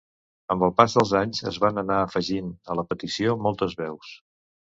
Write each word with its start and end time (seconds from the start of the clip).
Amb 0.53 0.63
el 0.67 0.71
pas 0.79 0.95
dels 0.99 1.11
anys 1.19 1.43
es 1.51 1.59
van 1.65 1.77
anar 1.81 1.99
afegint 2.05 2.49
a 2.75 2.79
la 2.81 2.87
petició 2.93 3.35
moltes 3.49 3.77
veus. 3.83 4.13